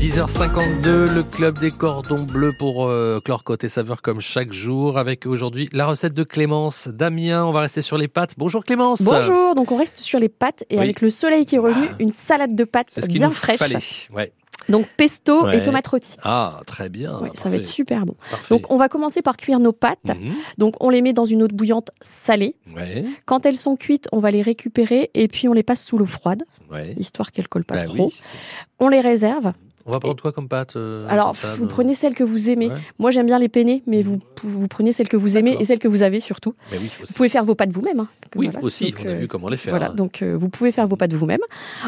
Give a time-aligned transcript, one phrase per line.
[0.00, 5.26] 10h52, le club des cordons bleus pour euh, clore côté saveur comme chaque jour avec
[5.26, 6.88] aujourd'hui la recette de Clémence.
[6.88, 8.32] Damien, on va rester sur les pâtes.
[8.38, 9.02] Bonjour Clémence.
[9.02, 10.82] Bonjour, donc on reste sur les pâtes et Oui.
[10.84, 11.96] avec le soleil qui est revenu, Ah.
[12.00, 13.58] une salade de pâtes bien fraîche.
[13.58, 13.78] fallait.
[14.10, 14.32] Ouais.
[14.70, 15.58] Donc pesto Ouais.
[15.58, 16.16] et tomates rôties.
[16.22, 17.18] Ah, très bien.
[17.20, 18.14] Oui, ça va être super bon.
[18.30, 18.54] Parfait.
[18.54, 19.98] Donc on va commencer par cuire nos pâtes.
[20.06, 20.32] Mhm.
[20.56, 22.56] Donc on les met dans une eau bouillante salée.
[22.74, 25.98] Ouais, Quand elles sont cuites, on va les récupérer et puis on les passe sous
[25.98, 26.94] l'eau froide, ouais.
[26.96, 28.06] histoire qu'elles collent pas Bah trop.
[28.06, 28.20] oui.
[28.78, 29.52] On les réserve.
[29.86, 32.68] On va prendre quoi comme pâte euh, Alors vous prenez celle que vous aimez.
[32.68, 32.76] Ouais.
[32.98, 35.78] Moi j'aime bien les penne, mais vous, vous prenez celle que vous aimez et celle
[35.78, 36.54] que vous avez surtout.
[36.70, 37.12] Mais oui, aussi.
[37.12, 38.00] Vous pouvez faire vos pâtes vous-même.
[38.00, 38.08] hein.
[38.36, 38.64] Oui, Voilà.
[38.64, 39.72] aussi, Donc, on a euh, vu comment les faire.
[39.72, 39.94] Voilà, hein.
[39.94, 41.40] donc euh, vous pouvez faire vos pâtes vous-même.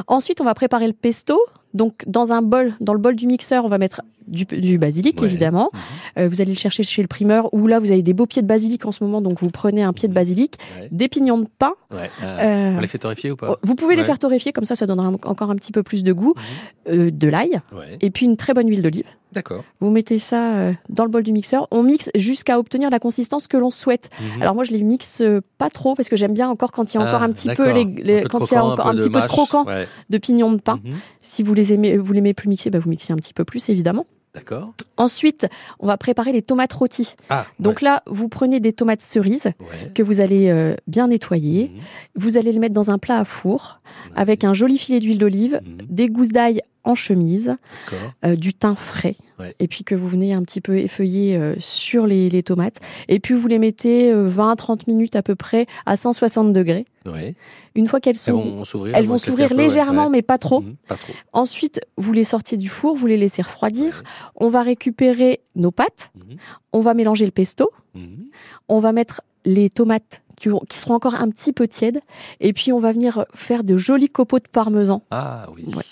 [0.06, 1.38] Ensuite, on va préparer le pesto.
[1.74, 5.20] Donc, dans un bol, dans le bol du mixeur, on va mettre du, du basilic,
[5.20, 5.26] Ouais.
[5.26, 5.70] évidemment.
[5.72, 5.80] Mhm.
[6.24, 8.42] Euh, vous allez le chercher chez le primeur, ou là, vous avez des beaux pieds
[8.42, 10.88] de basilic en ce moment, donc vous prenez un pied de basilic, Ouais.
[10.90, 11.72] des pignons de pain.
[11.90, 12.10] Ouais.
[12.22, 14.86] Euh, On les fait torréfier ou pas vous pouvez les faire torréfier, comme ça, ça
[14.86, 16.34] donnera encore un petit peu plus de goût.
[16.36, 16.92] Mhm.
[16.94, 17.60] Euh, de l'ail,
[18.00, 19.04] et puis une très bonne huile d'olive.
[19.32, 19.64] D'accord.
[19.80, 21.66] Vous mettez ça euh, dans le bol du mixeur.
[21.70, 24.10] On mixe jusqu'à obtenir la consistance que l'on souhaite.
[24.20, 24.42] Mhm.
[24.42, 26.98] Alors moi, je les mixe euh, pas trop parce que j'aime bien encore quand il
[26.98, 28.72] y a encore Ah, un petit peu les, Un peu quand il y a croquant,
[28.72, 29.86] encore un, petit peu de croquant Ouais.
[30.10, 30.80] de pignons de pain.
[30.84, 30.92] Mhm.
[31.20, 33.44] Si vous les aimez, vous les aimez plus mixés, bah vous mixez un petit peu
[33.44, 34.06] plus évidemment.
[34.34, 34.72] D'accord.
[34.96, 35.46] Ensuite,
[35.78, 37.16] on va préparer les tomates rôties.
[37.28, 39.92] Ah, Donc là, vous prenez des tomates cerises ouais.
[39.94, 41.70] Que vous allez euh, bien nettoyer.
[41.74, 41.80] Mhm.
[42.16, 43.80] Vous allez les mettre dans un plat à four
[44.16, 47.56] avec un joli filet d'huile d'olive, des gousses d'ail en chemise,
[48.24, 49.54] euh, du thym frais, Ouais.
[49.58, 52.78] et puis que vous venez un petit peu effeuiller euh, sur les, les tomates.
[53.08, 56.84] Et puis vous les mettez euh, 20-30 minutes à peu près à 160 degrés.
[57.06, 57.34] Ouais.
[57.74, 58.62] Une fois qu'elles Elles sont...
[58.94, 60.10] Elles vont s'ouvrir légèrement, Ouais.
[60.10, 60.60] mais pas trop.
[60.60, 60.76] Mhm.
[60.86, 61.12] Pas trop.
[61.32, 64.02] Ensuite, vous les sortiez du four, vous les laissez refroidir.
[64.36, 66.36] On va récupérer nos pâtes, Mhm.
[66.72, 68.26] on va mélanger le pesto, Mhm.
[68.68, 72.00] on va mettre les tomates qui, seront encore un petit peu tièdes,
[72.40, 75.02] et puis on va venir faire de jolis copeaux de parmesan.
[75.12, 75.64] Ah oui.
[75.68, 75.84] Ouais.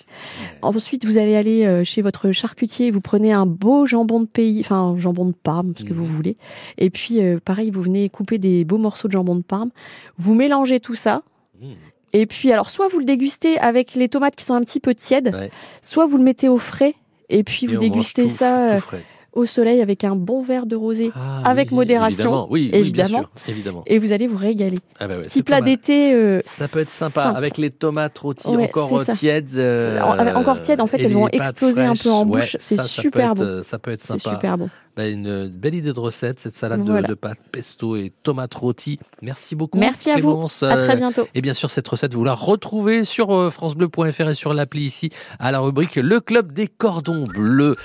[0.62, 4.60] Ensuite, vous allez aller euh, chez votre charcutier, vous prenez un beau jambon de pays,
[4.60, 6.36] enfin jambon de Parme, ce que vous voulez.
[6.78, 9.70] Et puis, euh, pareil, vous venez couper des beaux morceaux de jambon de Parme.
[10.18, 11.22] Vous mélangez tout ça.
[11.60, 11.74] Mhm.
[12.12, 14.94] Et puis, alors, soit vous le dégustez avec les tomates qui sont un petit peu
[14.94, 15.50] tièdes, Ouais.
[15.80, 16.94] soit vous le mettez au frais.
[17.28, 19.04] Et puis, Et vous dégustez tout- ça tout euh, frais.
[19.32, 21.12] Au soleil avec un bon verre de rosé.
[21.14, 22.46] Ah, avec oui, modération, Évidemment.
[22.50, 23.08] Oui, oui, bien évidemment.
[23.18, 23.82] sûr, évidemment.
[23.86, 24.76] Et vous allez vous régaler.
[24.98, 26.12] Ah bah ouais, Petit c'est plat d'été.
[26.12, 27.36] euh, Ça peut être sympa, simple.
[27.38, 29.12] avec les tomates rôties Ouais, encore c'est ça.
[29.14, 29.50] tièdes.
[29.56, 32.54] euh, C'est- en- encore tièdes, en fait, elles vont exploser un peu en bouche.
[32.54, 33.58] Ouais, C'est ça super peut être, bon.
[33.58, 34.36] euh, Ça peut être C'est sympa.
[34.36, 34.68] super bon.
[34.96, 37.08] Bah, une belle idée de recette, cette salade de- Voilà.
[37.08, 38.98] de, pâtes pesto et tomates rôties.
[39.22, 39.78] Merci beaucoup.
[39.78, 40.30] Merci à vous.
[40.62, 41.28] À très Euh, bientôt.
[41.34, 45.10] Et bien sûr, cette recette, vous la retrouvez sur euh, francebleu.fr et sur l'appli ici,
[45.38, 47.76] à la rubrique Le Club des Cordons Bleus.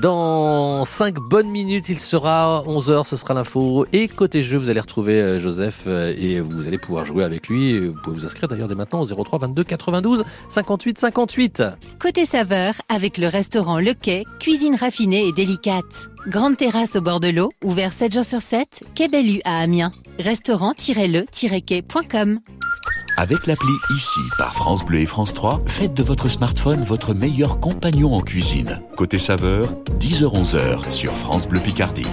[0.00, 3.84] Dans 5 bonnes minutes, il sera 11h, ce sera l'info.
[3.92, 7.48] Et côté jeu, vous allez retrouver euh, Joseph euh, et vous allez pouvoir jouer avec
[7.48, 7.88] lui.
[7.88, 11.62] Vous pouvez vous inscrire d'ailleurs dès maintenant au 03 22 92 58 58.
[12.00, 16.08] Côté saveur, avec le restaurant Le Quai, cuisine raffinée et délicate.
[16.28, 19.90] Grande terrasse au bord de l'eau, ouvert 7 jours sur 7, Quai Bellu à Amiens.
[20.20, 22.38] Restaurant-le-quai.com
[23.16, 27.58] Avec l'appli ICI par France Bleu et France 3, faites de votre smartphone votre meilleur
[27.58, 28.80] compagnon en cuisine.
[28.96, 29.66] Côté saveur,
[29.98, 32.06] 10h-11h sur France Bleu Picardie.